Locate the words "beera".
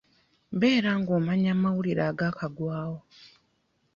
0.59-0.91